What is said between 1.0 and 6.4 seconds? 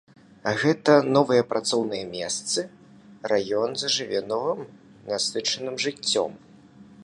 новыя працоўныя месцы, раён зажыве новым насычаным жыццём.